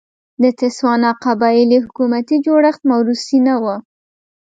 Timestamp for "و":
3.63-3.65